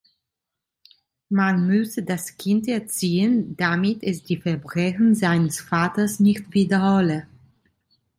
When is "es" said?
4.01-4.23